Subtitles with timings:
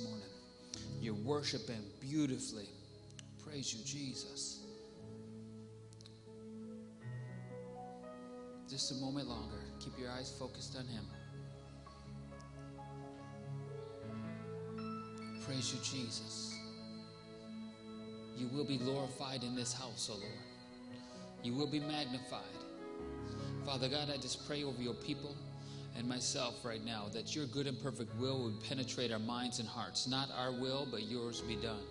[0.00, 0.26] morning.
[1.00, 2.68] You're worshiping beautifully.
[3.44, 4.60] Praise you, Jesus.
[8.68, 9.58] Just a moment longer.
[9.80, 11.04] Keep your eyes focused on Him.
[15.44, 16.56] Praise you, Jesus.
[18.36, 20.32] You will be glorified in this house, O oh Lord.
[21.42, 22.40] You will be magnified.
[23.66, 25.36] Father God, I just pray over your people
[25.96, 29.68] and myself right now that your good and perfect will would penetrate our minds and
[29.68, 30.06] hearts.
[30.06, 31.82] Not our will, but yours be done.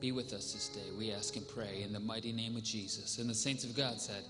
[0.00, 3.18] Be with us this day, we ask and pray in the mighty name of Jesus.
[3.18, 4.24] And the saints of God said,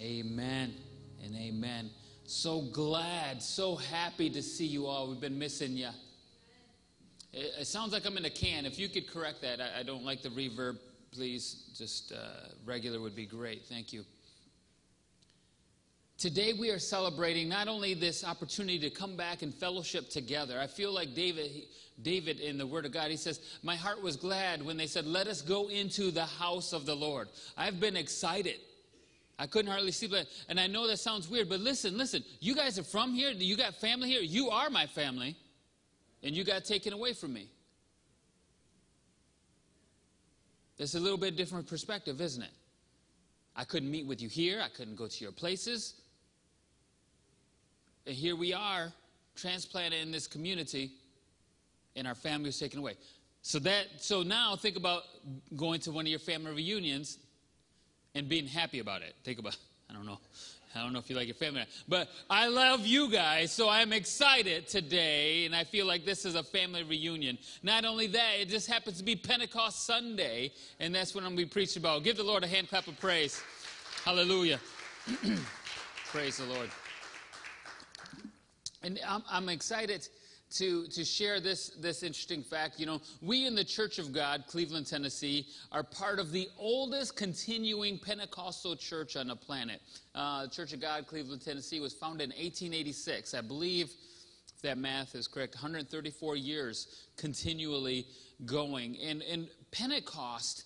[0.00, 0.74] Amen
[1.22, 1.90] and amen.
[2.24, 5.08] So glad, so happy to see you all.
[5.08, 5.88] We've been missing you.
[7.32, 8.64] It, it sounds like I'm in a can.
[8.64, 10.78] If you could correct that, I, I don't like the reverb,
[11.12, 11.70] please.
[11.76, 13.66] Just uh, regular would be great.
[13.66, 14.04] Thank you.
[16.18, 20.58] Today we are celebrating not only this opportunity to come back and fellowship together.
[20.58, 21.66] I feel like David,
[22.00, 25.06] David in the Word of God, he says, "My heart was glad when they said,
[25.06, 28.60] "Let us go into the house of the Lord." I've been excited.
[29.38, 30.14] I couldn't hardly sleep,
[30.48, 32.24] and I know that sounds weird, but listen, listen.
[32.40, 33.30] You guys are from here.
[33.32, 34.22] You got family here.
[34.22, 35.36] You are my family,
[36.22, 37.50] and you got taken away from me.
[40.78, 42.52] It's a little bit different perspective, isn't it?
[43.54, 44.62] I couldn't meet with you here.
[44.62, 45.94] I couldn't go to your places.
[48.06, 48.92] And here we are,
[49.34, 50.92] transplanted in this community,
[51.96, 52.94] and our family was taken away.
[53.42, 55.02] So that so now think about
[55.56, 57.18] going to one of your family reunions
[58.14, 59.14] and being happy about it.
[59.24, 59.56] Think about
[59.90, 60.18] I don't know.
[60.74, 63.94] I don't know if you like your family, but I love you guys, so I'm
[63.94, 67.38] excited today, and I feel like this is a family reunion.
[67.62, 71.38] Not only that, it just happens to be Pentecost Sunday, and that's what I'm going
[71.38, 72.04] to be preaching about.
[72.04, 73.42] Give the Lord a hand clap of praise.
[74.04, 74.60] Hallelujah.
[76.10, 76.68] praise the Lord.
[78.86, 80.08] And I'm, I'm excited
[80.52, 82.78] to, to share this, this interesting fact.
[82.78, 87.16] You know, we in the Church of God, Cleveland, Tennessee, are part of the oldest
[87.16, 89.82] continuing Pentecostal church on the planet.
[90.14, 93.34] Uh, the Church of God, Cleveland, Tennessee, was founded in 1886.
[93.34, 93.90] I believe,
[94.54, 98.06] if that math is correct, 134 years continually
[98.44, 98.98] going.
[98.98, 100.62] And, and Pentecost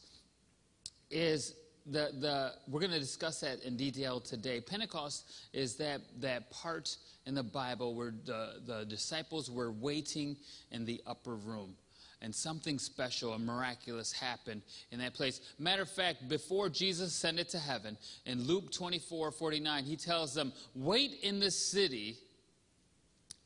[1.10, 1.54] is
[1.86, 4.60] the, the, we're going to discuss that in detail today.
[4.60, 10.36] Pentecost is that, that part in the Bible where the, the disciples were waiting
[10.70, 11.74] in the upper room.
[12.22, 14.60] And something special and miraculous happened
[14.90, 15.40] in that place.
[15.58, 20.52] Matter of fact, before Jesus ascended to heaven, in Luke 24 49, he tells them,
[20.74, 22.18] Wait in the city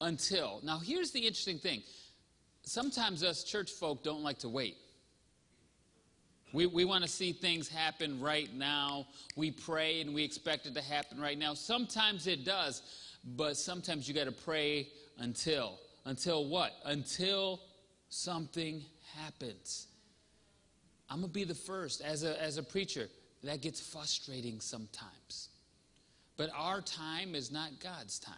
[0.00, 0.58] until.
[0.64, 1.84] Now, here's the interesting thing.
[2.64, 4.76] Sometimes us church folk don't like to wait.
[6.54, 9.08] We, we want to see things happen right now.
[9.34, 11.54] We pray and we expect it to happen right now.
[11.54, 12.82] Sometimes it does,
[13.24, 15.78] but sometimes you got to pray until.
[16.04, 16.72] Until what?
[16.84, 17.60] Until
[18.08, 18.82] something
[19.16, 19.86] happens.
[21.08, 23.08] I'm going to be the first as a, as a preacher.
[23.42, 25.48] That gets frustrating sometimes.
[26.36, 28.34] But our time is not God's time.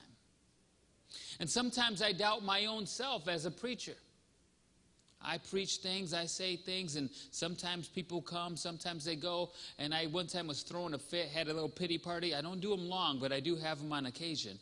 [1.41, 3.95] And sometimes I doubt my own self as a preacher.
[5.23, 9.51] I preach things, I say things, and sometimes people come, sometimes they go.
[9.79, 12.35] And I one time was throwing a fit, had a little pity party.
[12.35, 14.59] I don't do them long, but I do have them on occasion.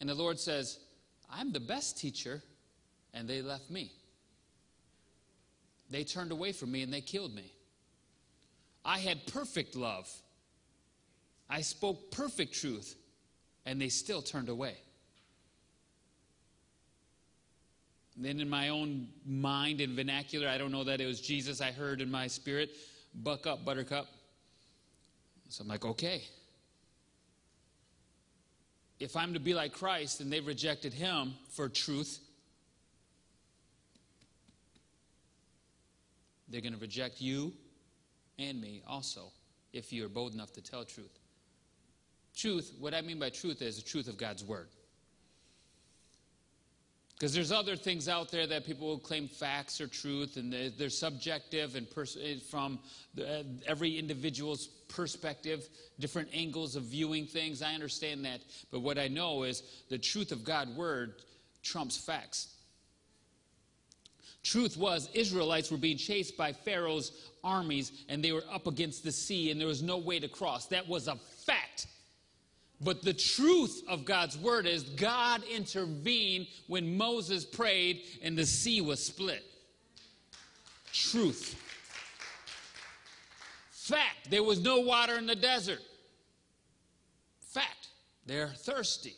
[0.00, 0.78] And the Lord says,
[1.30, 2.42] I'm the best teacher,
[3.12, 3.92] and they left me.
[5.90, 7.52] They turned away from me and they killed me.
[8.84, 10.08] I had perfect love.
[11.48, 12.94] I spoke perfect truth,
[13.66, 14.76] and they still turned away.
[18.24, 21.72] then in my own mind and vernacular, I don't know that it was Jesus I
[21.72, 22.70] heard in my spirit,
[23.14, 24.08] buck up, buttercup.
[25.48, 26.24] So I'm like, okay.
[29.00, 32.20] If I'm to be like Christ and they've rejected him for truth,
[36.48, 37.54] they're going to reject you
[38.38, 39.32] and me also
[39.72, 41.18] if you're bold enough to tell truth.
[42.36, 44.68] Truth, what I mean by truth is the truth of God's word.
[47.20, 50.88] Because there's other things out there that people will claim facts or truth, and they're,
[50.88, 52.78] subjective and pers- eh, from
[53.14, 55.68] the, every individual's perspective,
[55.98, 57.60] different angles of viewing things.
[57.60, 58.40] I understand that.
[58.70, 61.12] But what I know is the truth of God's word
[61.62, 62.54] trumps facts.
[64.42, 67.12] Truth was, Israelites were being chased by Pharaoh's
[67.44, 70.68] armies, and they were up against the sea, and there was no way to cross.
[70.68, 71.59] That was a fact.
[72.80, 78.80] But the truth of God's word is God intervened when Moses prayed and the sea
[78.80, 79.44] was split.
[80.92, 81.56] Truth.
[83.70, 85.80] Fact, there was no water in the desert.
[87.40, 87.88] Fact,
[88.24, 89.14] they're thirsty.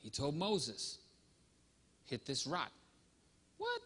[0.00, 0.98] He told Moses,
[2.04, 2.72] hit this rock.
[3.56, 3.80] What?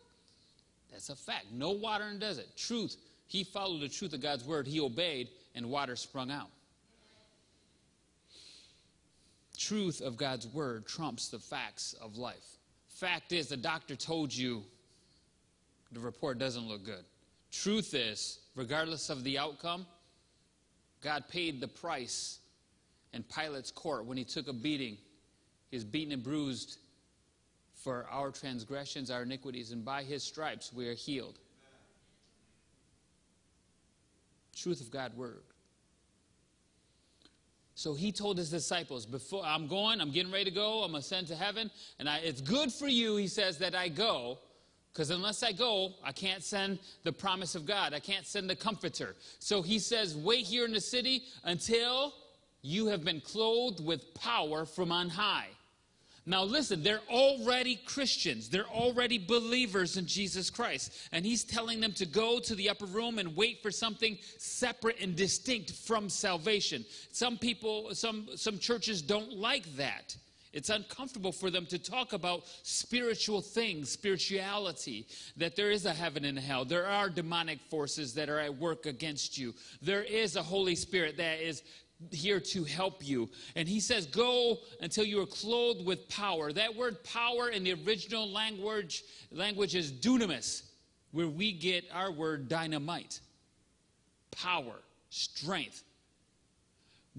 [0.91, 1.47] That's a fact.
[1.53, 2.47] No water in the desert.
[2.57, 2.97] Truth.
[3.27, 4.67] He followed the truth of God's word.
[4.67, 6.49] He obeyed, and water sprung out.
[9.57, 12.59] Truth of God's word trumps the facts of life.
[12.89, 14.63] Fact is, the doctor told you
[15.93, 17.05] the report doesn't look good.
[17.53, 19.87] Truth is, regardless of the outcome,
[21.03, 22.39] God paid the price
[23.13, 24.97] in Pilate's court when he took a beating.
[25.71, 26.79] He was beaten and bruised
[27.75, 31.39] for our transgressions, our iniquities, and by his stripes we are healed.
[34.57, 35.43] Truth of God's word.
[37.75, 41.27] So he told his disciples, Before I'm going, I'm getting ready to go, I'm ascend
[41.29, 44.39] to heaven, and I, it's good for you, he says, that I go,
[44.93, 47.93] because unless I go, I can't send the promise of God.
[47.93, 49.17] I can't send the comforter.
[49.41, 52.15] So he says, Wait here in the city until
[52.63, 55.49] you have been clothed with power from on high.
[56.27, 58.49] Now, listen, they're already Christians.
[58.49, 60.93] They're already believers in Jesus Christ.
[61.13, 65.01] And he's telling them to go to the upper room and wait for something separate
[65.01, 66.87] and distinct from salvation.
[67.13, 70.17] Some people, some, some churches don't like that.
[70.55, 76.25] It's uncomfortable for them to talk about spiritual things, spirituality, that there is a heaven
[76.25, 76.65] and a hell.
[76.65, 79.53] There are demonic forces that are at work against you.
[79.83, 81.65] There is a Holy Spirit that is
[82.13, 83.29] here to help you.
[83.57, 86.53] And he says, Go until you are clothed with power.
[86.53, 90.63] That word power in the original language, language is dunamis,
[91.13, 93.21] where we get our word dynamite.
[94.31, 94.81] Power,
[95.11, 95.83] strength.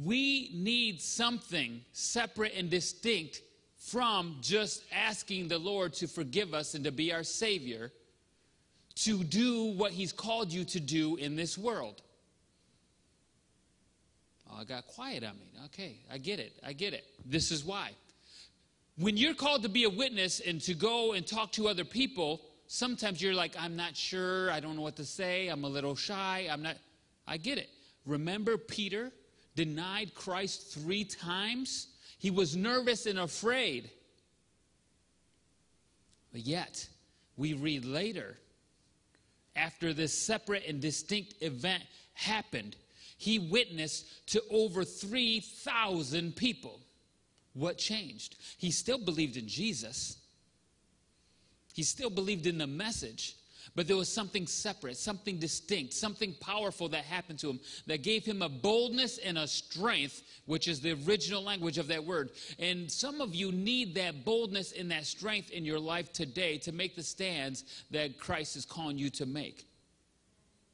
[0.04, 3.42] We need something separate and distinct
[3.78, 7.92] from just asking the Lord to forgive us and to be our Savior
[8.96, 12.02] to do what He's called you to do in this world.
[14.56, 15.52] Oh, I got quiet on me.
[15.66, 16.54] Okay, I get it.
[16.66, 17.04] I get it.
[17.26, 17.92] This is why.
[18.98, 22.42] When you're called to be a witness and to go and talk to other people,
[22.68, 24.52] sometimes you're like, I'm not sure.
[24.52, 25.48] I don't know what to say.
[25.48, 26.48] I'm a little shy.
[26.50, 26.78] I'm not.
[27.28, 27.70] I get it.
[28.06, 29.12] Remember, Peter
[29.56, 31.88] denied Christ three times?
[32.20, 33.90] He was nervous and afraid.
[36.32, 36.88] But yet,
[37.36, 38.38] we read later,
[39.56, 42.76] after this separate and distinct event happened,
[43.18, 46.80] he witnessed to over 3,000 people.
[47.54, 48.36] What changed?
[48.58, 50.18] He still believed in Jesus,
[51.74, 53.36] he still believed in the message.
[53.74, 58.24] But there was something separate, something distinct, something powerful that happened to him that gave
[58.24, 62.30] him a boldness and a strength, which is the original language of that word.
[62.58, 66.72] And some of you need that boldness and that strength in your life today to
[66.72, 69.66] make the stands that Christ is calling you to make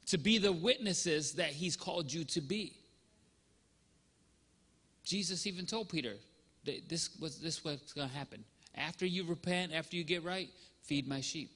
[0.07, 2.75] to be the witnesses that he's called you to be.
[5.03, 6.15] Jesus even told Peter,
[6.87, 8.43] this was this what's going to happen.
[8.75, 10.49] After you repent, after you get right,
[10.83, 11.51] feed my sheep.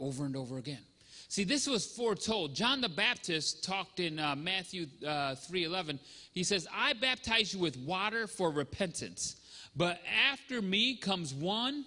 [0.00, 0.80] Over and over again.
[1.28, 2.54] See, this was foretold.
[2.54, 5.98] John the Baptist talked in uh, Matthew uh, 3:11.
[6.32, 9.36] He says, "I baptize you with water for repentance,
[9.76, 10.00] but
[10.30, 11.84] after me comes one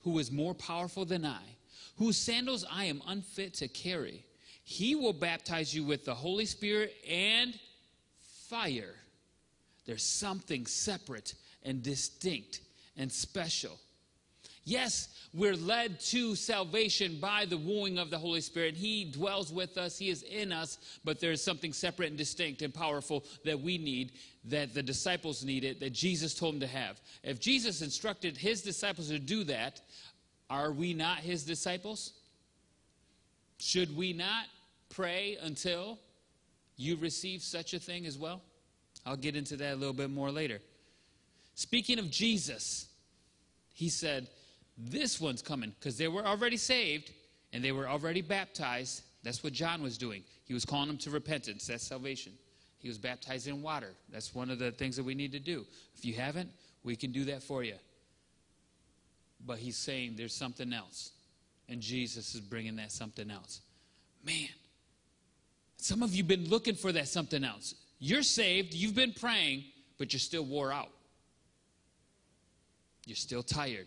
[0.00, 1.42] who is more powerful than I,
[2.02, 4.24] whose sandals I am unfit to carry.
[4.64, 7.56] He will baptize you with the Holy Spirit and
[8.48, 8.96] fire.
[9.86, 12.60] There's something separate and distinct
[12.96, 13.78] and special.
[14.64, 18.74] Yes, we're led to salvation by the wooing of the Holy Spirit.
[18.74, 22.74] He dwells with us, He is in us, but there's something separate and distinct and
[22.74, 24.12] powerful that we need,
[24.46, 27.00] that the disciples needed, that Jesus told them to have.
[27.22, 29.80] If Jesus instructed His disciples to do that,
[30.52, 32.12] are we not his disciples?
[33.58, 34.44] Should we not
[34.90, 35.98] pray until
[36.76, 38.42] you receive such a thing as well?
[39.06, 40.60] I'll get into that a little bit more later.
[41.54, 42.86] Speaking of Jesus,
[43.72, 44.28] he said,
[44.76, 47.12] This one's coming because they were already saved
[47.54, 49.04] and they were already baptized.
[49.22, 50.22] That's what John was doing.
[50.44, 51.66] He was calling them to repentance.
[51.66, 52.32] That's salvation.
[52.78, 53.94] He was baptized in water.
[54.10, 55.64] That's one of the things that we need to do.
[55.96, 56.50] If you haven't,
[56.84, 57.76] we can do that for you
[59.46, 61.12] but he's saying there's something else.
[61.68, 63.60] And Jesus is bringing that something else.
[64.24, 64.48] Man,
[65.76, 67.74] some of you been looking for that something else.
[67.98, 69.64] You're saved, you've been praying,
[69.98, 70.90] but you're still wore out.
[73.06, 73.86] You're still tired.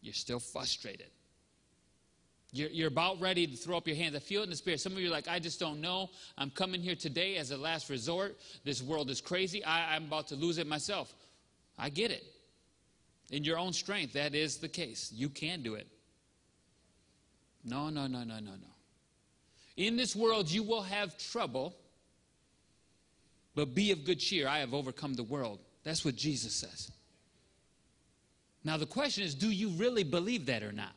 [0.00, 1.08] You're still frustrated.
[2.52, 4.14] You're, you're, about ready to throw up your hands.
[4.14, 4.80] I feel it in the spirit.
[4.80, 6.10] Some of you are like, I just don't know.
[6.38, 8.38] I'm coming here today as a last resort.
[8.64, 9.64] This world is crazy.
[9.64, 11.12] I, I'm about to lose it myself.
[11.76, 12.22] I get it.
[13.30, 15.10] In your own strength, that is the case.
[15.14, 15.86] You can do it.
[17.64, 18.74] No, no, no, no, no, no.
[19.76, 21.74] In this world, you will have trouble,
[23.54, 24.46] but be of good cheer.
[24.46, 25.58] I have overcome the world.
[25.82, 26.90] That's what Jesus says.
[28.64, 30.92] Now, the question is do you really believe that or not?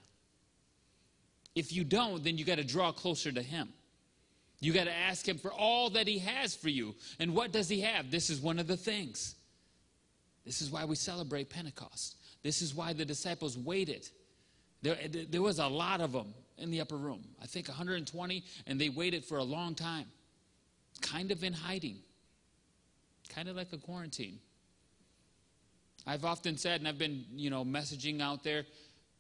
[1.55, 3.69] If you don't, then you got to draw closer to Him.
[4.59, 6.95] You got to ask Him for all that He has for you.
[7.19, 8.11] And what does He have?
[8.11, 9.35] This is one of the things.
[10.47, 12.15] This is why we celebrate Pentecost.
[12.41, 14.07] This is why the disciples waited.
[14.81, 14.95] There,
[15.29, 17.21] there was a lot of them in the upper room.
[17.41, 20.05] I think 120, and they waited for a long time,
[21.01, 21.97] kind of in hiding,
[23.27, 24.39] kind of like a quarantine.
[26.05, 28.63] I've often said, and I've been, you know, messaging out there,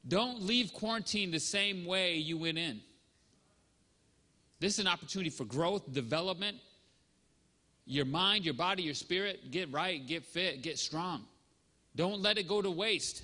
[0.07, 2.79] don't leave quarantine the same way you went in.
[4.61, 6.55] This is an opportunity for growth, development.
[7.87, 11.23] Your mind, your body, your spirit, get right, get fit, get strong.
[11.95, 13.23] Don't let it go to waste.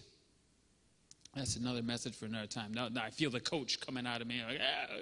[1.35, 2.73] That's another message for another time.
[2.73, 4.95] Now, now I feel the coach coming out of me like, ah,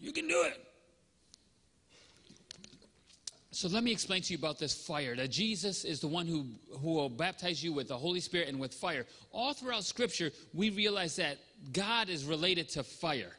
[0.00, 0.64] you can do it.
[3.50, 5.16] So let me explain to you about this fire.
[5.16, 6.46] That Jesus is the one who,
[6.80, 9.06] who will baptize you with the Holy Spirit and with fire.
[9.32, 11.38] All throughout Scripture, we realize that
[11.72, 13.32] God is related to fire.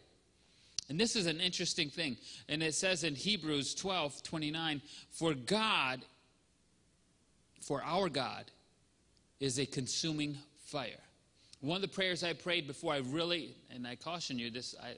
[0.89, 2.17] And this is an interesting thing.
[2.47, 4.81] And it says in Hebrews 12 29,
[5.11, 6.01] for God,
[7.61, 8.45] for our God,
[9.39, 10.99] is a consuming fire.
[11.61, 14.95] One of the prayers I prayed before I really, and I caution you, this, I,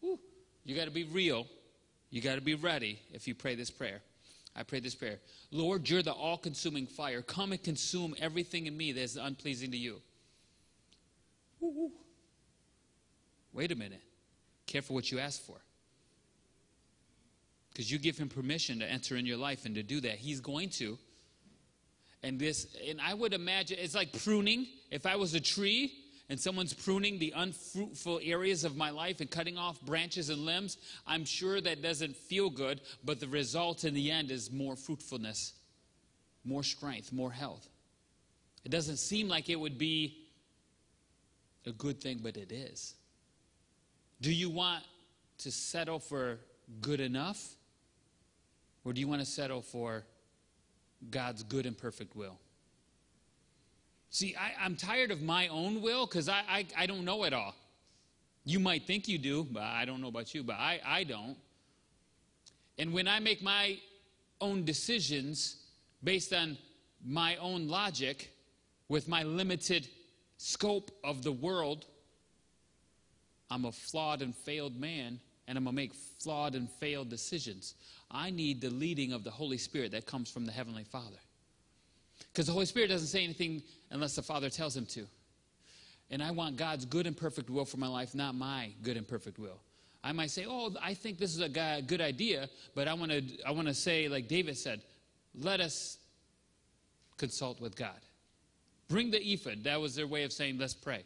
[0.00, 0.18] whew,
[0.64, 1.46] you got to be real.
[2.10, 4.00] You got to be ready if you pray this prayer.
[4.56, 5.20] I pray this prayer
[5.52, 7.22] Lord, you're the all consuming fire.
[7.22, 10.02] Come and consume everything in me that is unpleasing to you.
[13.52, 14.02] Wait a minute.
[14.70, 15.56] Careful what you ask for.
[17.72, 20.14] Because you give him permission to enter in your life and to do that.
[20.14, 20.96] He's going to.
[22.22, 24.68] And this, and I would imagine it's like pruning.
[24.92, 25.92] If I was a tree
[26.28, 30.76] and someone's pruning the unfruitful areas of my life and cutting off branches and limbs,
[31.04, 35.52] I'm sure that doesn't feel good, but the result in the end is more fruitfulness,
[36.44, 37.68] more strength, more health.
[38.64, 40.28] It doesn't seem like it would be
[41.66, 42.94] a good thing, but it is.
[44.20, 44.84] Do you want
[45.38, 46.38] to settle for
[46.80, 47.56] good enough?
[48.84, 50.04] Or do you want to settle for
[51.10, 52.38] God's good and perfect will?
[54.10, 57.32] See, I, am tired of my own will because I, I, I, don't know it
[57.32, 57.54] all.
[58.44, 61.36] You might think you do, but I don't know about you, but I, I don't.
[62.76, 63.78] And when I make my
[64.40, 65.56] own decisions
[66.02, 66.58] based on
[67.06, 68.32] my own logic
[68.88, 69.88] with my limited
[70.38, 71.86] scope of the world,
[73.50, 77.74] I'm a flawed and failed man, and I'm going to make flawed and failed decisions.
[78.10, 81.18] I need the leading of the Holy Spirit that comes from the Heavenly Father.
[82.32, 85.06] Because the Holy Spirit doesn't say anything unless the Father tells him to.
[86.10, 89.06] And I want God's good and perfect will for my life, not my good and
[89.06, 89.60] perfect will.
[90.02, 93.22] I might say, "Oh, I think this is a good idea," but I want to
[93.46, 94.82] I want to say like David said,
[95.34, 95.98] "Let us
[97.16, 98.00] consult with God."
[98.88, 99.62] Bring the ephod.
[99.64, 101.04] That was their way of saying, "Let's pray."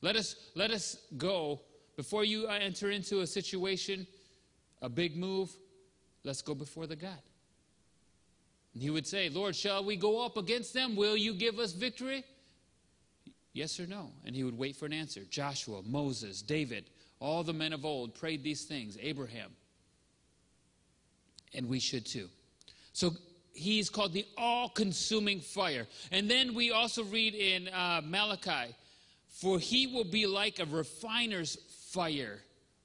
[0.00, 1.60] Let us let us go
[1.96, 4.06] before you enter into a situation,
[4.82, 5.50] a big move.
[6.24, 7.18] Let's go before the God.
[8.74, 10.96] And he would say, Lord, shall we go up against them?
[10.96, 12.24] Will you give us victory?
[13.54, 14.10] Yes or no?
[14.26, 15.22] And he would wait for an answer.
[15.30, 16.84] Joshua, Moses, David,
[17.18, 19.50] all the men of old prayed these things, Abraham.
[21.54, 22.28] And we should too.
[22.92, 23.12] So
[23.54, 25.86] he's called the all consuming fire.
[26.12, 28.74] And then we also read in uh, Malachi,
[29.28, 31.56] for he will be like a refiner's
[31.96, 32.42] fire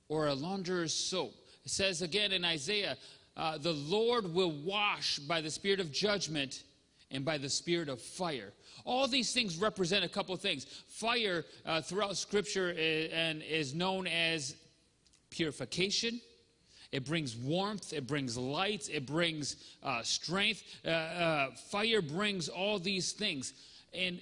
[0.08, 1.34] or a launderer's soap.
[1.66, 2.96] It says again in Isaiah,
[3.36, 6.64] uh, the Lord will wash by the spirit of judgment
[7.12, 8.54] and by the spirit of fire.
[8.86, 10.66] All these things represent a couple of things.
[10.88, 14.56] Fire uh, throughout Scripture is, and is known as
[15.30, 16.22] purification.
[16.94, 20.64] It brings warmth, it brings light, it brings uh, strength.
[20.86, 23.54] Uh, uh, fire brings all these things.
[23.94, 24.22] And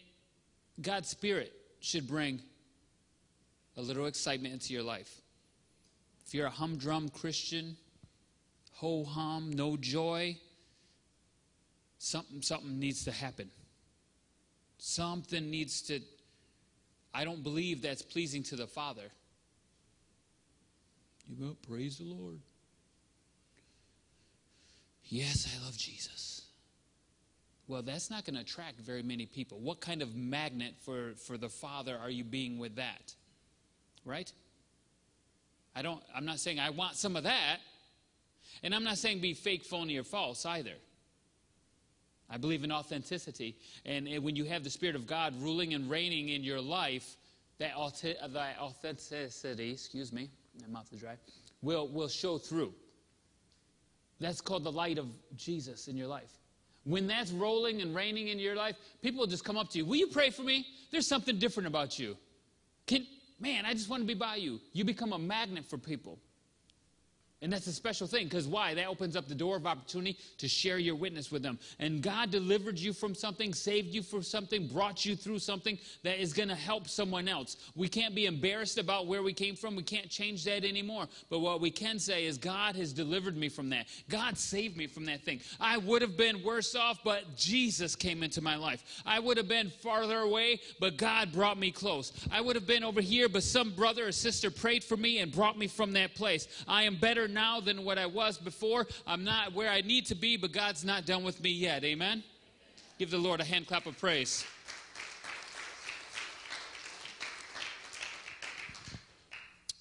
[0.81, 2.41] God's Spirit should bring
[3.79, 5.21] a little excitement into your life.
[6.25, 7.77] If you're a humdrum Christian,
[8.73, 10.37] ho hum, no joy,
[11.97, 13.49] something, something needs to happen.
[14.77, 16.01] Something needs to,
[17.13, 19.09] I don't believe that's pleasing to the Father.
[21.27, 22.39] You go, praise the Lord.
[25.05, 26.43] Yes, I love Jesus.
[27.67, 29.59] Well, that's not going to attract very many people.
[29.59, 33.13] What kind of magnet for, for the Father are you being with that?
[34.05, 34.31] Right?
[35.75, 37.57] I don't, I'm not saying I want some of that.
[38.63, 40.73] And I'm not saying be fake, phony, or false either.
[42.29, 43.55] I believe in authenticity.
[43.85, 47.15] And, when you have the Spirit of God ruling and reigning in your life,
[47.57, 47.73] that,
[48.33, 50.29] that authenticity, excuse me,
[50.61, 51.15] my mouth is dry,
[51.61, 52.73] will, will show through.
[54.19, 56.31] That's called the light of Jesus in your life.
[56.83, 59.85] When that's rolling and reigning in your life, people will just come up to you.
[59.85, 60.65] Will you pray for me?
[60.91, 62.17] There's something different about you.
[62.85, 63.05] Can,
[63.39, 64.59] man, I just want to be by you.
[64.73, 66.19] You become a magnet for people.
[67.41, 68.73] And that's a special thing because why?
[68.73, 71.57] That opens up the door of opportunity to share your witness with them.
[71.79, 76.21] And God delivered you from something, saved you from something, brought you through something that
[76.21, 77.55] is going to help someone else.
[77.75, 79.77] We can't be embarrassed about where we came from.
[79.77, 81.07] We can't change that anymore.
[81.29, 83.87] But what we can say is, God has delivered me from that.
[84.09, 85.39] God saved me from that thing.
[85.61, 88.83] I would have been worse off, but Jesus came into my life.
[89.05, 92.11] I would have been farther away, but God brought me close.
[92.33, 95.31] I would have been over here, but some brother or sister prayed for me and
[95.31, 96.49] brought me from that place.
[96.67, 98.87] I am better now than what I was before.
[99.07, 101.83] I'm not where I need to be, but God's not done with me yet.
[101.83, 102.23] Amen?
[102.97, 104.45] Give the Lord a hand clap of praise.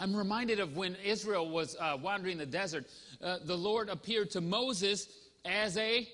[0.01, 2.87] I'm reminded of when Israel was uh, wandering the desert.
[3.21, 5.09] Uh, the Lord appeared to Moses
[5.45, 6.09] as a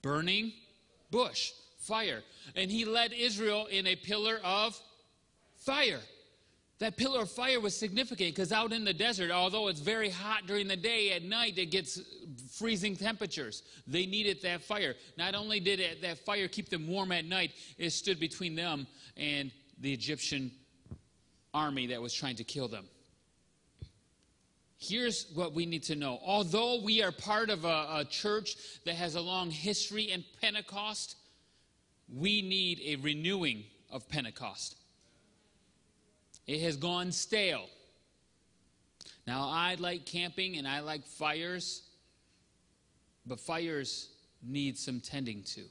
[0.00, 0.52] burning
[1.10, 2.22] bush, fire.
[2.54, 4.80] And he led Israel in a pillar of
[5.56, 6.00] fire.
[6.78, 10.46] That pillar of fire was significant because out in the desert, although it's very hot
[10.46, 12.00] during the day, at night it gets
[12.52, 13.62] freezing temperatures.
[13.86, 14.94] They needed that fire.
[15.16, 18.88] Not only did it, that fire keep them warm at night, it stood between them
[19.16, 20.50] and the Egyptian
[21.54, 22.86] army that was trying to kill them.
[24.78, 26.18] Here's what we need to know.
[26.24, 31.14] Although we are part of a, a church that has a long history in Pentecost,
[32.12, 34.74] we need a renewing of Pentecost.
[36.46, 37.66] It has gone stale.
[39.26, 41.82] Now, I like camping and I like fires,
[43.26, 44.08] but fires
[44.42, 45.62] need some tending to.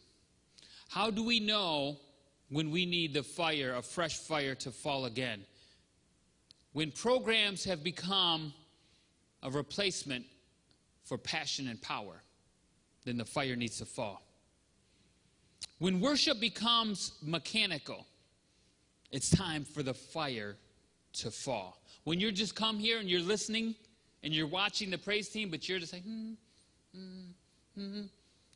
[0.90, 1.98] How do we know
[2.50, 5.44] when we need the fire, a fresh fire, to fall again?
[6.74, 8.54] When programs have become
[9.44, 10.26] a replacement
[11.04, 12.22] for passion and power,
[13.04, 14.22] then the fire needs to fall.
[15.80, 18.06] When worship becomes mechanical,
[19.12, 20.56] it's time for the fire
[21.14, 21.82] to fall.
[22.04, 23.76] When you're just come here and you're listening
[24.24, 26.34] and you're watching the praise team, but you're just like, hmm,
[26.96, 27.32] hmm,
[27.76, 28.02] hmm,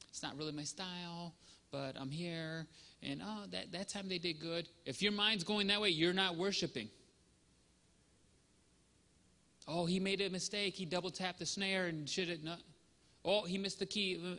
[0.10, 1.34] it's not really my style,
[1.72, 2.68] but I'm here,
[3.04, 4.68] and oh, that, that time they did good.
[4.86, 6.90] If your mind's going that way, you're not worshiping.
[9.68, 10.76] Oh, he made a mistake.
[10.76, 12.60] He double tapped the snare and should it not.
[13.24, 14.38] Oh, he missed the key.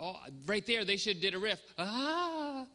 [0.00, 1.60] Oh, right there, they should have did a riff.
[1.76, 2.66] Ah.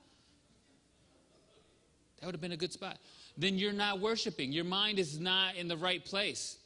[2.21, 2.97] That would have been a good spot.
[3.35, 4.51] Then you're not worshiping.
[4.51, 6.59] Your mind is not in the right place.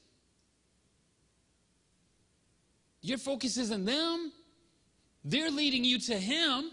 [3.02, 4.34] Your focus is on them.
[5.24, 6.72] They're leading you to Him.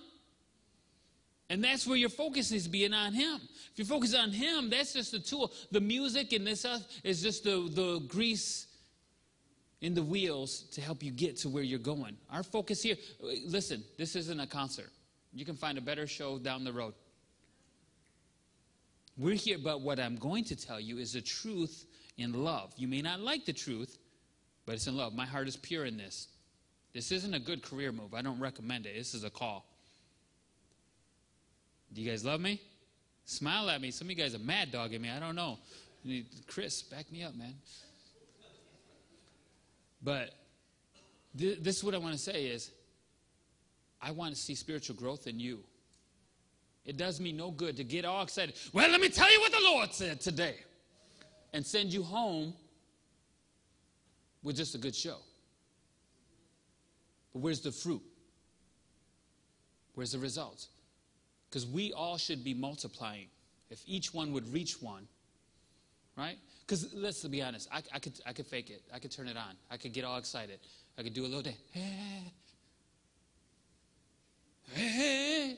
[1.48, 3.40] And that's where your focus is being on Him.
[3.72, 5.52] If you focus on Him, that's just the tool.
[5.70, 6.66] The music and this
[7.04, 8.66] is just the, the grease
[9.80, 12.16] in the wheels to help you get to where you're going.
[12.30, 12.96] Our focus here,
[13.46, 14.90] listen, this isn't a concert.
[15.34, 16.94] You can find a better show down the road.
[19.18, 22.72] We're here, but what I'm going to tell you is the truth in love.
[22.76, 23.98] You may not like the truth,
[24.64, 25.14] but it's in love.
[25.14, 26.28] My heart is pure in this.
[26.92, 28.14] This isn't a good career move.
[28.14, 28.94] I don't recommend it.
[28.96, 29.66] This is a call.
[31.92, 32.60] Do you guys love me?
[33.24, 33.90] Smile at me.
[33.90, 35.10] Some of you guys are mad dogging me.
[35.10, 35.58] I don't know.
[36.46, 37.54] Chris, back me up, man.
[40.02, 40.30] But
[41.38, 42.70] th- this is what I want to say is
[44.00, 45.60] I want to see spiritual growth in you.
[46.84, 48.56] It does me no good to get all excited.
[48.72, 50.56] Well, let me tell you what the Lord said today.
[51.52, 52.54] And send you home
[54.42, 55.18] with just a good show.
[57.32, 58.02] But where's the fruit?
[59.94, 60.68] Where's the results?
[61.48, 63.26] Because we all should be multiplying.
[63.70, 65.06] If each one would reach one,
[66.16, 66.36] right?
[66.66, 68.82] Because let's be honest, I, I, could, I could fake it.
[68.92, 69.54] I could turn it on.
[69.70, 70.58] I could get all excited.
[70.98, 71.56] I could do a little day.
[71.70, 72.32] Hey,
[74.72, 75.56] hey,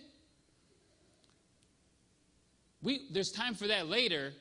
[2.84, 4.32] we, there's time for that later,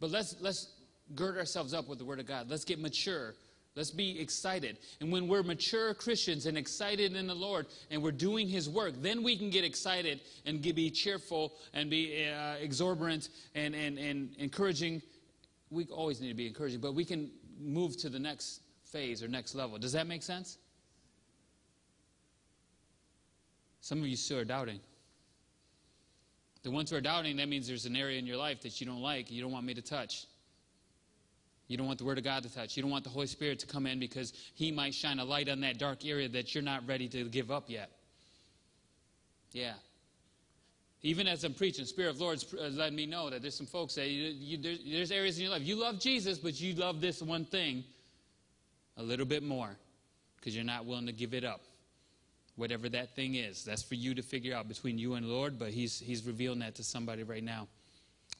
[0.00, 0.72] but let's, let's
[1.14, 2.50] gird ourselves up with the Word of God.
[2.50, 3.34] Let's get mature.
[3.76, 4.78] Let's be excited.
[5.00, 8.94] And when we're mature Christians and excited in the Lord and we're doing His work,
[9.02, 14.34] then we can get excited and be cheerful and be uh, exorbitant and, and, and
[14.38, 15.02] encouraging.
[15.70, 19.28] We always need to be encouraging, but we can move to the next phase or
[19.28, 19.78] next level.
[19.78, 20.56] Does that make sense?
[23.82, 24.80] Some of you still are doubting.
[26.62, 28.86] The ones who are doubting, that means there's an area in your life that you
[28.86, 30.26] don't like, you don't want me to touch.
[31.68, 32.76] You don't want the Word of God to touch.
[32.76, 35.48] You don't want the Holy Spirit to come in because He might shine a light
[35.48, 37.90] on that dark area that you're not ready to give up yet.
[39.52, 39.74] Yeah.
[41.02, 43.94] Even as I'm preaching, Spirit of Lord's uh, letting me know that there's some folks
[43.94, 45.62] that you, you, there's, there's areas in your life.
[45.62, 47.84] You love Jesus, but you love this one thing
[48.96, 49.76] a little bit more.
[50.40, 51.60] because you're not willing to give it up.
[52.60, 55.70] Whatever that thing is, that's for you to figure out between you and Lord, but
[55.70, 57.66] He's, he's revealing that to somebody right now.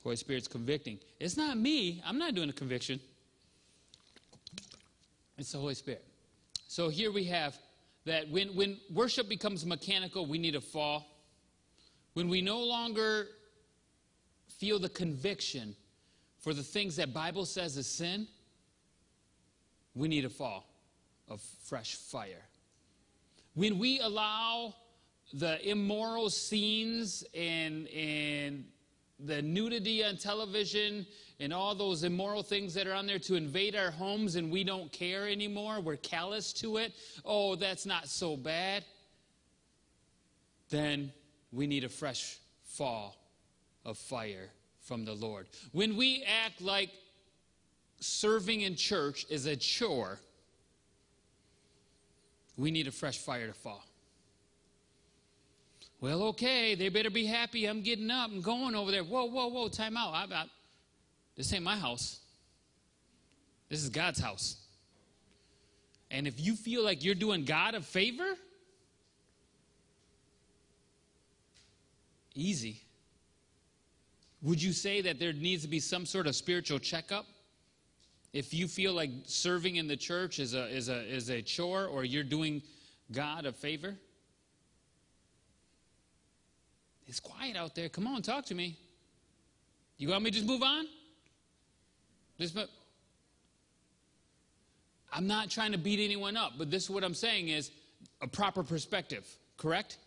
[0.03, 0.99] Holy Spirit's convicting.
[1.19, 2.03] It's not me.
[2.05, 3.01] I'm not doing the conviction.
[5.39, 6.05] It's the Holy Spirit.
[6.69, 7.57] So here we have
[8.05, 11.07] that when, when worship becomes mechanical, we need to fall.
[12.13, 13.27] When we no longer
[14.59, 15.75] feel the conviction
[16.41, 18.29] for the things that Bible says is sin,
[19.95, 20.67] we need a fall
[21.27, 22.50] of fresh fire.
[23.55, 24.75] When we allow
[25.33, 28.65] the immoral scenes and, and
[29.19, 31.07] the nudity on television
[31.39, 34.65] and all those immoral things that are on there to invade our homes and we
[34.65, 36.93] don't care anymore, we're callous to it,
[37.25, 38.85] oh, that's not so bad,
[40.69, 41.13] then
[41.53, 43.17] we need a fresh fall
[43.85, 45.49] of fire from the Lord.
[45.73, 46.91] When we act like
[48.01, 50.19] serving in church is a chore,
[52.61, 53.85] we need a fresh fire to fall.
[56.01, 57.67] Well, okay, they better be happy.
[57.67, 59.05] I'm getting up and going over there.
[59.05, 60.15] Whoa, whoa, whoa, time out.
[60.15, 60.45] I, I,
[61.37, 62.21] this ain't my house.
[63.69, 64.57] This is God's house.
[66.11, 68.35] And if you feel like you're doing God a favor,
[72.35, 72.83] easy.
[74.43, 77.27] Would you say that there needs to be some sort of spiritual checkup?
[78.33, 81.87] If you feel like serving in the church is a, is a, is a chore
[81.87, 82.63] or you're doing
[83.11, 83.97] God a favor?
[87.07, 87.89] It's quiet out there.
[87.89, 88.79] Come on, talk to me.
[89.99, 90.87] You want me to just move on?
[92.39, 92.57] Just.
[95.13, 97.73] I'm not trying to beat anyone up, but this is what I'm saying is
[98.23, 99.99] a proper perspective, correct?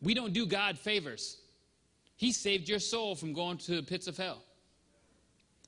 [0.00, 1.38] We don't do God favors.
[2.16, 4.42] He saved your soul from going to the pits of hell.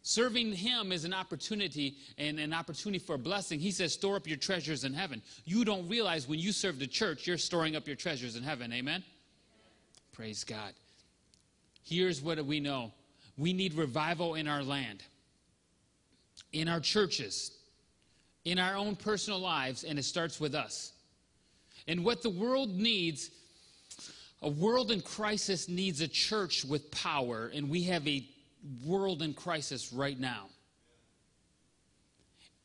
[0.08, 3.58] Serving Him is an opportunity and an opportunity for a blessing.
[3.58, 5.20] He says, store up your treasures in heaven.
[5.44, 8.72] You don't realize when you serve the church, you're storing up your treasures in heaven.
[8.72, 9.02] Amen?
[10.12, 10.74] Praise God.
[11.82, 12.92] Here's what we know
[13.36, 15.02] we need revival in our land,
[16.52, 17.50] in our churches,
[18.44, 20.92] in our own personal lives, and it starts with us.
[21.88, 23.32] And what the world needs,
[24.40, 28.24] a world in crisis needs a church with power, and we have a
[28.84, 30.46] world in crisis right now.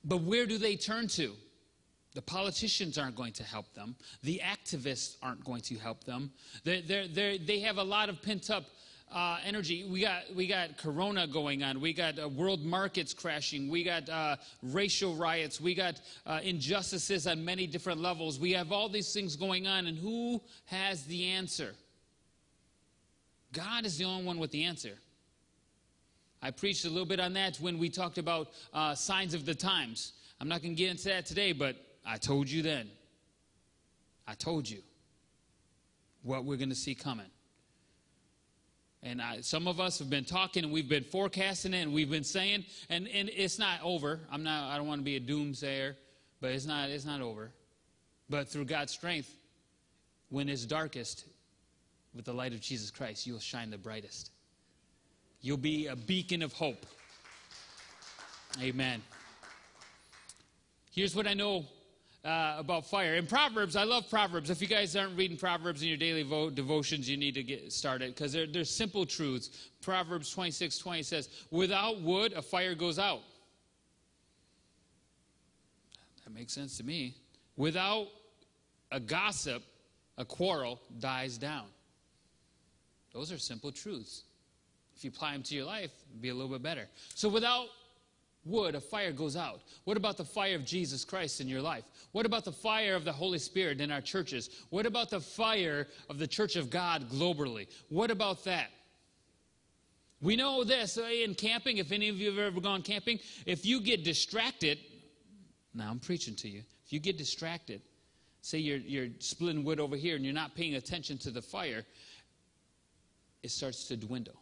[0.04, 1.34] But where do they turn to?
[2.14, 3.96] The politicians aren't going to help them.
[4.24, 6.32] The activists aren't going to help them.
[6.64, 8.66] They're, they're, they're, they have a lot of pent up
[9.14, 9.86] uh, energy.
[9.90, 11.80] We got, we got Corona going on.
[11.80, 13.70] We got uh, world markets crashing.
[13.70, 15.62] We got uh, racial riots.
[15.62, 18.40] We got uh, injustices on many different levels.
[18.40, 19.88] We have all these things going on.
[19.88, 21.74] And who has the answer?
[23.54, 24.98] God is the only one with the answer.
[26.42, 29.56] I preached a little bit on that when we talked about uh, signs of the
[29.56, 30.14] times.
[30.40, 31.76] I'm not going to get into that today, but
[32.06, 32.90] I told you then.
[34.28, 34.80] I told you
[36.24, 37.28] what we're going to see coming.
[39.04, 42.10] And I, some of us have been talking and we've been forecasting it and we've
[42.10, 44.20] been saying, and, and it's not over.
[44.32, 45.96] I'm not, I don't want to be a doomsayer,
[46.40, 47.52] but it's not, it's not over.
[48.30, 49.34] But through God's strength,
[50.30, 51.26] when it's darkest,
[52.14, 54.31] with the light of Jesus Christ, you'll shine the brightest.
[55.42, 56.86] You'll be a beacon of hope.
[58.62, 59.02] Amen.
[60.92, 61.66] Here's what I know
[62.24, 63.16] uh, about fire.
[63.16, 64.50] In Proverbs, I love Proverbs.
[64.50, 67.72] If you guys aren't reading Proverbs in your daily vo- devotions, you need to get
[67.72, 69.70] started because they're, they're simple truths.
[69.82, 73.22] Proverbs 26 20 says, Without wood, a fire goes out.
[76.24, 77.16] That makes sense to me.
[77.58, 78.08] Without
[78.92, 79.64] a gossip,
[80.18, 81.66] a quarrel dies down.
[83.14, 84.24] Those are simple truths.
[85.02, 86.88] If you apply them to your life, it'd be a little bit better.
[87.16, 87.70] So without
[88.46, 89.62] wood, a fire goes out.
[89.86, 91.86] What about the fire of Jesus Christ in your life?
[92.12, 94.52] What about the fire of the Holy Spirit in our churches?
[94.70, 97.68] What about the fire of the church of God globally?
[97.90, 98.70] What about that?
[100.22, 103.66] We know this uh, in camping, if any of you have ever gone camping, if
[103.66, 104.78] you get distracted,
[105.74, 106.62] now I'm preaching to you.
[106.86, 107.82] If you get distracted,
[108.44, 111.88] say you're, you're splitting wood over here and you're not paying attention to the fire,
[113.42, 114.41] it starts to dwindle.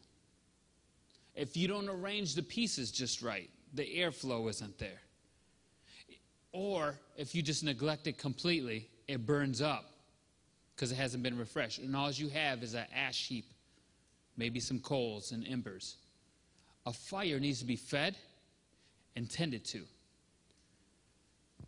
[1.39, 4.99] If you don't arrange the pieces just right, the airflow isn't there.
[6.52, 9.86] Or if you just neglect it completely, it burns up
[10.75, 11.80] because it hasn't been refreshed.
[11.80, 13.45] And all you have is an ash heap,
[14.36, 15.95] maybe some coals and embers.
[16.86, 18.17] A fire needs to be fed
[19.15, 19.84] and tended to.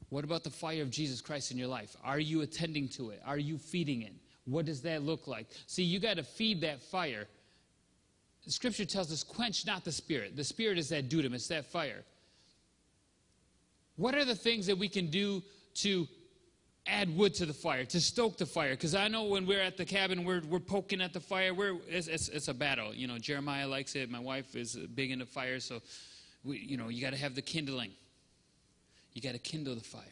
[0.09, 1.95] What about the fire of Jesus Christ in your life?
[2.03, 3.21] Are you attending to it?
[3.25, 4.15] Are you feeding it?
[4.43, 5.47] What does that look like?
[5.65, 7.25] See, you got to feed that fire
[8.47, 10.35] scripture tells us, quench not the spirit.
[10.35, 12.03] The spirit is that dunamis, it's that fire.
[13.97, 15.43] What are the things that we can do
[15.75, 16.07] to
[16.87, 18.71] add wood to the fire, to stoke the fire.
[18.71, 21.53] Because I know when we're at the cabin, we're, we're poking at the fire.
[21.53, 22.93] We're, it's, it's, it's a battle.
[22.93, 24.09] You know, Jeremiah likes it.
[24.09, 25.59] My wife is big into fire.
[25.59, 25.81] So,
[26.43, 27.91] we, you know, you got to have the kindling.
[29.13, 30.03] You got to kindle the fire.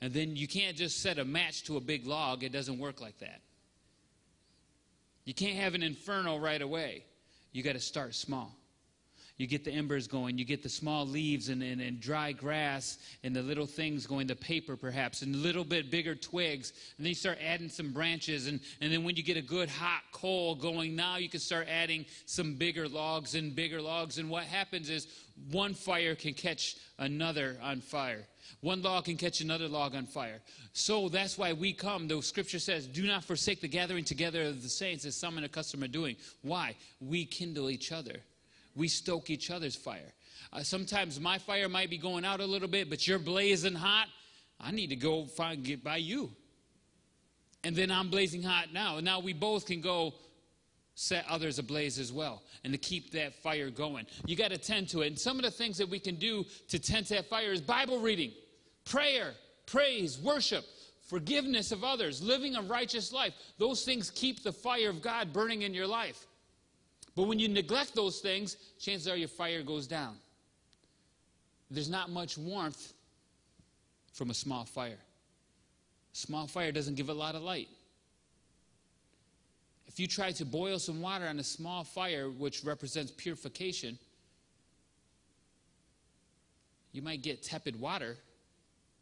[0.00, 2.44] And then you can't just set a match to a big log.
[2.44, 3.40] It doesn't work like that.
[5.24, 7.04] You can't have an inferno right away.
[7.52, 8.59] You got to start small
[9.40, 12.98] you get the embers going, you get the small leaves and, and, and, dry grass
[13.24, 16.72] and the little things going, the paper perhaps, and a little bit bigger twigs.
[16.98, 18.48] And then you start adding some branches.
[18.48, 21.68] And, and then when you get a good hot coal going, now you can start
[21.68, 24.18] adding some bigger logs and bigger logs.
[24.18, 25.06] And what happens is
[25.50, 28.26] one fire can catch another on fire.
[28.60, 30.40] One log can catch another log on fire.
[30.72, 32.08] So that's why we come.
[32.08, 35.44] The scripture says, Do not forsake the gathering together of the saints, as some in
[35.44, 36.16] a custom are doing.
[36.42, 36.76] Why?
[37.00, 38.20] We kindle each other.
[38.74, 40.12] We stoke each other's fire.
[40.52, 44.08] Uh, sometimes my fire might be going out a little bit, but you're blazing hot.
[44.60, 46.30] I need to go find get by you.
[47.62, 48.96] And then I'm blazing hot now.
[48.96, 50.14] And now we both can go
[50.94, 54.06] set others ablaze as well and to keep that fire going.
[54.26, 55.06] You got to tend to it.
[55.08, 57.60] And some of the things that we can do to tend to that fire is
[57.60, 58.32] Bible reading,
[58.84, 59.32] prayer,
[59.66, 60.64] praise, worship,
[61.08, 63.34] forgiveness of others, living a righteous life.
[63.58, 66.26] Those things keep the fire of God burning in your life.
[67.20, 70.16] But when you neglect those things, chances are your fire goes down.
[71.70, 72.94] There's not much warmth
[74.14, 74.96] from a small fire.
[76.14, 77.68] A small fire doesn't give a lot of light.
[79.86, 83.98] If you try to boil some water on a small fire, which represents purification,
[86.92, 88.16] you might get tepid water,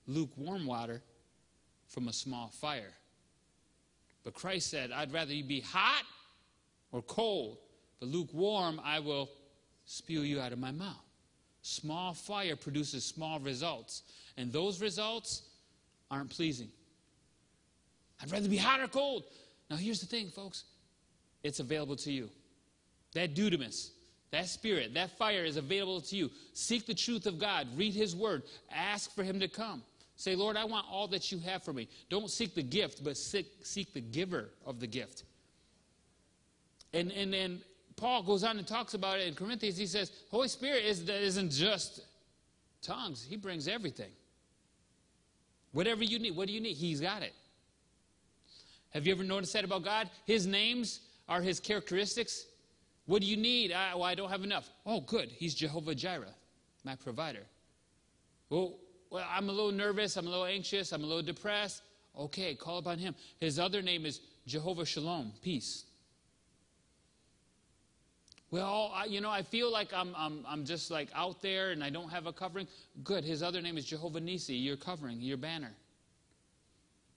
[0.08, 1.02] lukewarm water,
[1.86, 2.94] from a small fire.
[4.24, 6.02] But Christ said, I'd rather you be hot
[6.90, 7.58] or cold
[8.00, 9.30] but lukewarm, I will
[9.86, 10.96] spew you out of my mouth.
[11.62, 14.02] Small fire produces small results,
[14.36, 15.42] and those results
[16.10, 16.68] aren't pleasing.
[18.22, 19.24] I'd rather be hot or cold.
[19.70, 20.64] Now, here's the thing, folks
[21.42, 22.30] it's available to you.
[23.14, 23.90] That dunamis,
[24.30, 26.30] that spirit, that fire is available to you.
[26.52, 29.82] Seek the truth of God, read His word, ask for Him to come.
[30.16, 31.88] Say, Lord, I want all that you have for me.
[32.10, 35.22] Don't seek the gift, but seek, seek the giver of the gift.
[36.92, 37.60] And, and, and
[37.98, 39.76] Paul goes on and talks about it in Corinthians.
[39.76, 42.00] He says, Holy Spirit is, isn't just
[42.80, 44.10] tongues, He brings everything.
[45.72, 46.74] Whatever you need, what do you need?
[46.76, 47.34] He's got it.
[48.90, 50.08] Have you ever noticed that about God?
[50.24, 52.46] His names are His characteristics.
[53.06, 53.72] What do you need?
[53.72, 54.70] I, well, I don't have enough.
[54.86, 55.30] Oh, good.
[55.30, 56.34] He's Jehovah Jireh,
[56.84, 57.42] my provider.
[58.48, 58.76] Well,
[59.10, 60.16] well, I'm a little nervous.
[60.16, 60.92] I'm a little anxious.
[60.92, 61.82] I'm a little depressed.
[62.18, 63.14] Okay, call upon Him.
[63.38, 65.84] His other name is Jehovah Shalom, peace.
[68.50, 71.84] Well, I, you know, I feel like I'm, I'm, I'm just like out there and
[71.84, 72.66] I don't have a covering.
[73.04, 73.24] Good.
[73.24, 75.72] His other name is Jehovah Nisi, your covering, your banner.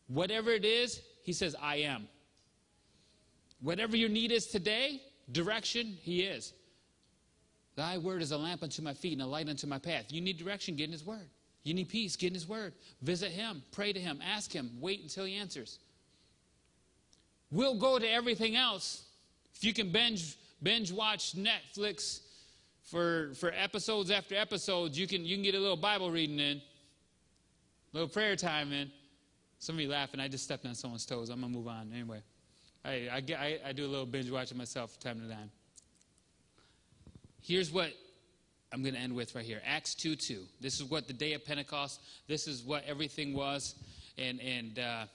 [0.07, 2.07] Whatever it is, he says, I am.
[3.61, 6.53] Whatever your need is today, direction, he is.
[7.77, 10.05] Thy word is a lamp unto my feet and a light unto my path.
[10.09, 11.29] You need direction, get in his word.
[11.63, 12.73] You need peace, get in his word.
[13.01, 15.79] Visit him, pray to him, ask him, wait until he answers.
[17.51, 19.03] We'll go to everything else.
[19.55, 22.21] If you can binge binge watch Netflix
[22.83, 26.57] for, for episodes after episodes, you can, you can get a little Bible reading in,
[26.57, 26.61] a
[27.93, 28.91] little prayer time in.
[29.59, 30.19] Some of you laughing.
[30.19, 31.29] I just stepped on someone's toes.
[31.29, 31.91] I'm going to move on.
[31.93, 32.21] Anyway,
[32.83, 35.51] I, I, I, I do a little binge watching myself from time to time.
[37.41, 37.91] Here's what
[38.73, 40.43] I'm going to end with right here Acts 2 2.
[40.59, 43.75] This is what the day of Pentecost, this is what everything was.
[44.17, 45.05] And, and uh,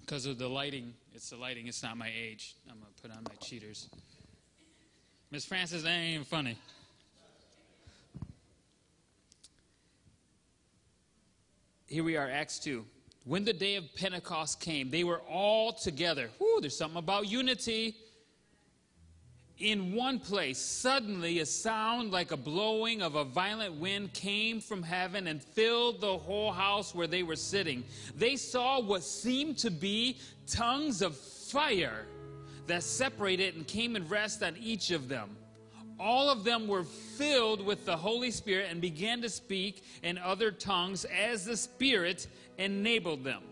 [0.00, 2.56] because of the lighting, it's the lighting, it's not my age.
[2.70, 3.88] I'm to put on my cheaters.
[5.30, 6.56] Miss Francis, that ain't funny.
[11.86, 12.82] Here we are, Acts 2.
[13.24, 16.30] When the day of Pentecost came, they were all together.
[16.38, 17.94] Whoo, there's something about unity.
[19.58, 24.82] In one place, suddenly a sound like a blowing of a violent wind came from
[24.82, 27.84] heaven and filled the whole house where they were sitting.
[28.16, 32.06] They saw what seemed to be tongues of fire
[32.68, 35.36] that separated and came and rest on each of them.
[36.00, 40.52] All of them were filled with the Holy Spirit and began to speak in other
[40.52, 43.42] tongues as the Spirit enabled them.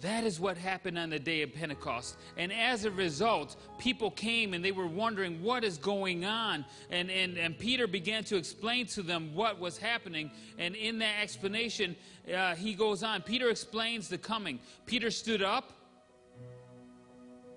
[0.00, 2.16] That is what happened on the day of Pentecost.
[2.36, 6.66] And as a result, people came and they were wondering what is going on.
[6.90, 10.30] And, and, and Peter began to explain to them what was happening.
[10.58, 11.96] And in that explanation,
[12.34, 13.22] uh, he goes on.
[13.22, 14.60] Peter explains the coming.
[14.84, 15.72] Peter stood up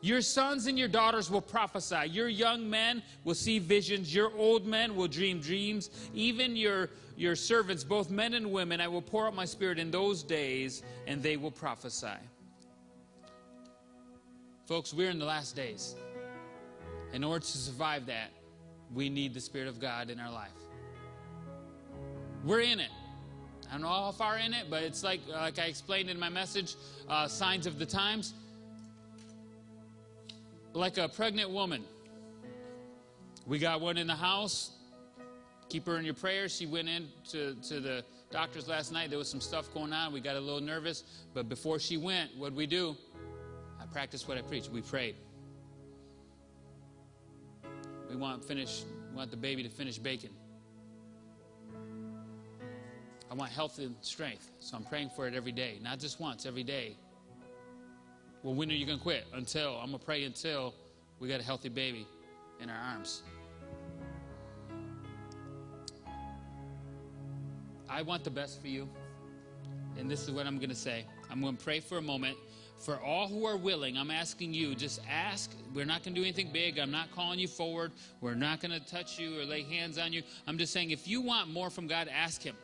[0.00, 2.08] Your sons and your daughters will prophesy.
[2.10, 4.14] Your young men will see visions.
[4.14, 5.90] Your old men will dream dreams.
[6.14, 9.90] Even your, your servants, both men and women, I will pour out my spirit in
[9.90, 12.06] those days, and they will prophesy.
[14.66, 15.96] Folks, we're in the last days.
[17.12, 18.30] In order to survive that,
[18.94, 20.50] we need the Spirit of God in our life.
[22.44, 22.90] We're in it.
[23.68, 26.28] I don't know how far in it, but it's like, like I explained in my
[26.28, 26.76] message,
[27.08, 28.34] uh, Signs of the Times.
[30.74, 31.84] Like a pregnant woman.
[33.46, 34.72] We got one in the house.
[35.68, 36.54] Keep her in your prayers.
[36.54, 39.10] She went in to, to the doctors last night.
[39.10, 40.12] There was some stuff going on.
[40.12, 41.04] We got a little nervous.
[41.34, 42.96] But before she went, what did we do?
[43.80, 44.70] I practiced what I preached.
[44.70, 45.16] We prayed.
[48.08, 48.84] We want finish.
[49.10, 50.30] We want the baby to finish baking.
[53.30, 56.46] I want health and strength, so I'm praying for it every day, not just once,
[56.46, 56.96] every day.
[58.42, 59.26] Well, when are you going to quit?
[59.32, 60.74] Until I'm going to pray until
[61.20, 62.06] we got a healthy baby
[62.60, 63.22] in our arms.
[67.88, 68.88] I want the best for you,
[69.98, 71.04] and this is what I'm going to say.
[71.30, 72.36] I'm going to pray for a moment
[72.78, 75.50] for all who are willing, I'm asking you, just ask.
[75.74, 76.78] We're not going to do anything big.
[76.78, 77.92] I'm not calling you forward.
[78.20, 80.22] We're not going to touch you or lay hands on you.
[80.46, 82.56] I'm just saying, if you want more from God, ask Him.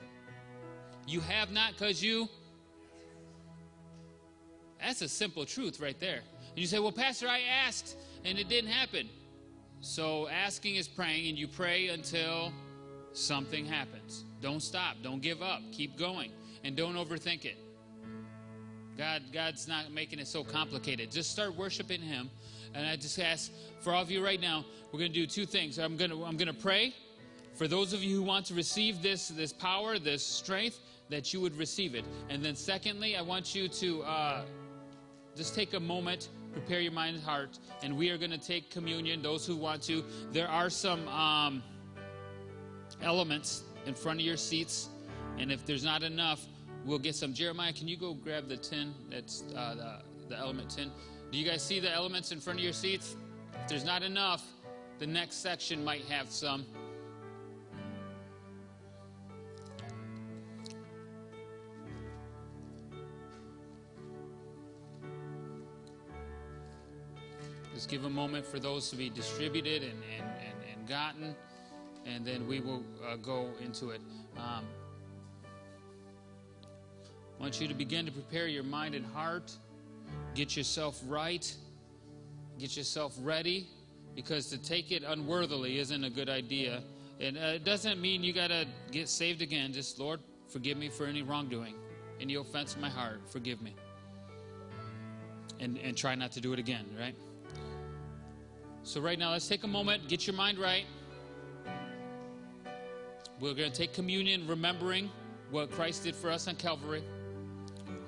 [1.06, 2.28] You have not because you.
[4.84, 6.20] That's a simple truth right there.
[6.50, 9.08] And you say, well, Pastor, I asked and it didn't happen.
[9.80, 12.52] So asking is praying, and you pray until
[13.12, 14.24] something happens.
[14.40, 14.96] Don't stop.
[15.02, 15.60] Don't give up.
[15.72, 16.30] Keep going.
[16.64, 17.56] And don't overthink it.
[18.96, 21.10] God, God's not making it so complicated.
[21.10, 22.30] Just start worshiping Him.
[22.74, 25.44] And I just ask for all of you right now, we're going to do two
[25.44, 25.78] things.
[25.78, 26.94] I'm going to, I'm going to pray
[27.54, 31.40] for those of you who want to receive this, this power, this strength, that you
[31.40, 32.04] would receive it.
[32.30, 34.42] And then, secondly, I want you to uh,
[35.36, 38.70] just take a moment, prepare your mind and heart, and we are going to take
[38.70, 39.22] communion.
[39.22, 41.62] Those who want to, there are some um,
[43.02, 44.88] elements in front of your seats,
[45.38, 46.46] and if there's not enough,
[46.84, 47.34] we'll get some.
[47.34, 48.94] Jeremiah, can you go grab the tin?
[49.10, 50.90] That's uh, the, the element tin.
[51.32, 53.16] Do you guys see the elements in front of your seats?
[53.62, 54.44] If there's not enough,
[54.98, 56.64] the next section might have some.
[67.94, 71.32] Give a moment for those to be distributed and, and, and, and gotten,
[72.04, 74.00] and then we will uh, go into it.
[74.36, 74.64] Um,
[77.38, 79.52] I want you to begin to prepare your mind and heart,
[80.34, 81.54] get yourself right,
[82.58, 83.68] get yourself ready,
[84.16, 86.82] because to take it unworthily isn't a good idea.
[87.20, 89.72] And uh, it doesn't mean you got to get saved again.
[89.72, 91.76] Just, Lord, forgive me for any wrongdoing,
[92.20, 93.20] any offense in my heart.
[93.28, 93.76] Forgive me.
[95.60, 97.14] And, and try not to do it again, right?
[98.84, 100.84] So, right now, let's take a moment, get your mind right.
[103.40, 105.10] We're going to take communion, remembering
[105.50, 107.02] what Christ did for us on Calvary.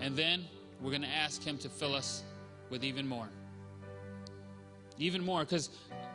[0.01, 0.45] And then
[0.83, 2.25] we're going to ask Him to fill us
[2.69, 3.29] with even more.
[4.99, 5.71] Even more, because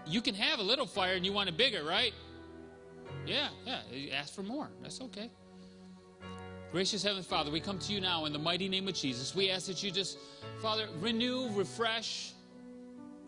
[0.06, 2.14] you can have a little fire and you want it bigger, right?
[3.26, 3.82] Yeah, yeah.
[4.14, 4.70] Ask for more.
[4.84, 5.32] That's okay.
[6.72, 9.36] Gracious Heavenly Father, we come to you now in the mighty name of Jesus.
[9.36, 10.20] We ask that you just,
[10.62, 12.34] Father, renew, refresh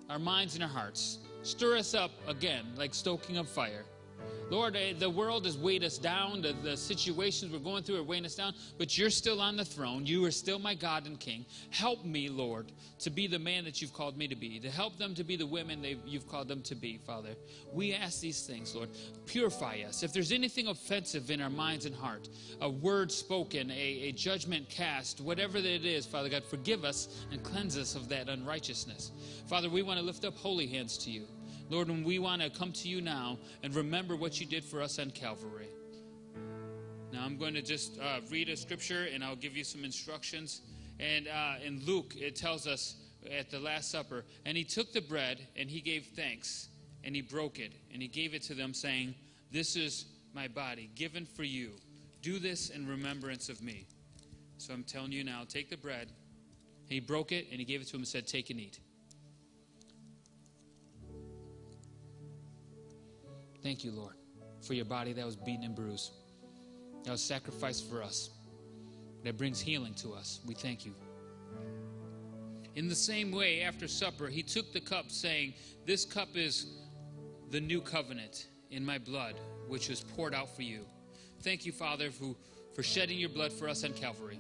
[0.09, 1.19] our minds and our hearts.
[1.41, 3.85] Stir us up again, like stoking of fire.
[4.49, 6.41] Lord, eh, the world has weighed us down.
[6.41, 9.65] The, the, situations we're going through are weighing us down, but you're still on the
[9.65, 10.05] throne.
[10.05, 11.45] You are still my God and King.
[11.69, 14.97] Help me, Lord, to be the man that you've called me to be, to help
[14.97, 17.35] them to be the women you've called them to be, Father.
[17.71, 18.89] We ask these things, Lord.
[19.25, 20.03] Purify us.
[20.03, 22.29] If there's anything offensive in our minds and heart,
[22.61, 27.41] a word spoken, a, a judgment cast, whatever it is, Father God, forgive us and
[27.43, 29.11] cleanse us of that unrighteousness.
[29.47, 31.25] Father, we want to lift up holy hands to you.
[31.73, 34.79] Lord, when we want to come to you now and remember what you did for
[34.79, 35.69] us on Calvary.
[37.11, 40.61] Now, I'm going to just uh, read a scripture and I'll give you some instructions.
[40.99, 42.97] And uh, in Luke, it tells us
[43.35, 46.67] at the Last Supper, and he took the bread and he gave thanks
[47.03, 49.15] and he broke it and he gave it to them, saying,
[49.51, 51.71] This is my body given for you.
[52.21, 53.87] Do this in remembrance of me.
[54.59, 56.11] So I'm telling you now, take the bread.
[56.87, 58.79] He broke it and he gave it to him and said, Take and eat.
[63.63, 64.15] Thank you, Lord,
[64.61, 66.11] for your body that was beaten and bruised,
[67.05, 68.29] that was sacrificed for us.
[69.23, 70.41] that brings healing to us.
[70.45, 70.93] We thank you.
[72.75, 75.53] In the same way, after supper, he took the cup, saying,
[75.85, 76.65] This cup is
[77.51, 79.35] the new covenant in my blood,
[79.69, 80.85] which was poured out for you.
[81.41, 82.35] Thank you, Father, for,
[82.75, 84.39] for shedding your blood for us on Calvary.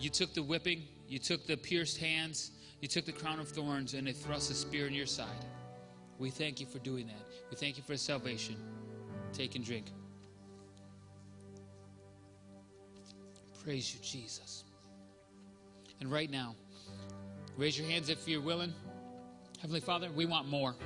[0.00, 3.94] You took the whipping, you took the pierced hands, you took the crown of thorns,
[3.94, 5.44] and it thrust a spear in your side.
[6.22, 7.26] We thank you for doing that.
[7.50, 8.54] We thank you for salvation.
[9.32, 9.86] Take and drink.
[13.64, 14.62] Praise you, Jesus.
[16.00, 16.54] And right now,
[17.56, 18.72] raise your hands if you're willing.
[19.60, 20.76] Heavenly Father, we want more.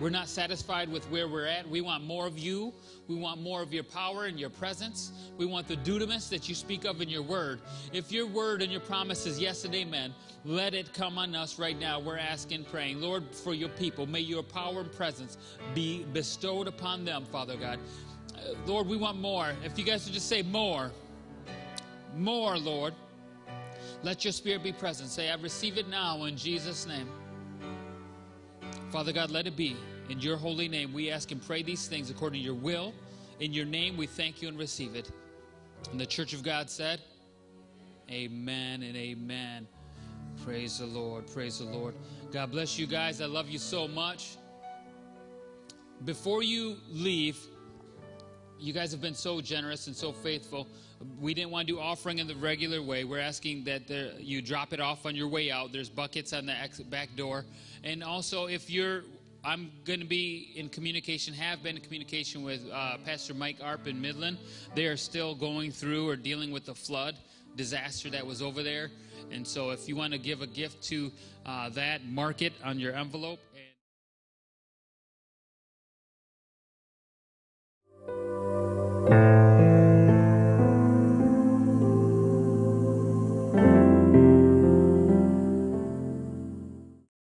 [0.00, 1.68] We're not satisfied with where we're at.
[1.68, 2.72] We want more of you.
[3.08, 5.12] We want more of your power and your presence.
[5.38, 7.60] We want the dunamis that you speak of in your word.
[7.92, 10.12] If your word and your promise is yes and amen,
[10.44, 12.00] let it come on us right now.
[12.00, 15.38] We're asking, praying, Lord, for your people, may your power and presence
[15.74, 17.78] be bestowed upon them, Father God.
[18.34, 19.52] Uh, Lord, we want more.
[19.64, 20.90] If you guys would just say more,
[22.16, 22.94] more, Lord.
[24.02, 25.10] Let your spirit be present.
[25.10, 27.08] Say, I receive it now in Jesus' name.
[28.92, 29.74] Father God, let it be.
[30.10, 32.92] In your holy name, we ask and pray these things according to your will.
[33.40, 35.10] In your name, we thank you and receive it.
[35.90, 37.00] And the church of God said,
[38.10, 39.66] Amen and amen.
[40.44, 41.26] Praise the Lord.
[41.26, 41.94] Praise the Lord.
[42.32, 43.22] God bless you guys.
[43.22, 44.36] I love you so much.
[46.04, 47.38] Before you leave,
[48.62, 50.68] you guys have been so generous and so faithful.
[51.20, 53.02] We didn't want to do offering in the regular way.
[53.02, 55.72] We're asking that there, you drop it off on your way out.
[55.72, 56.54] There's buckets on the
[56.88, 57.44] back door.
[57.82, 59.02] And also, if you're,
[59.44, 63.88] I'm going to be in communication, have been in communication with uh, Pastor Mike Arp
[63.88, 64.38] in Midland.
[64.76, 67.16] They are still going through or dealing with the flood
[67.56, 68.90] disaster that was over there.
[69.32, 71.10] And so, if you want to give a gift to
[71.44, 73.40] uh, that, mark it on your envelope.
[78.08, 78.41] And-
[79.04, 79.41] Thank you.